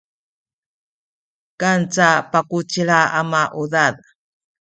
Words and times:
kanca 1.59 2.09
pakucila 2.31 2.99
a 3.19 3.21
maudad 3.31 3.95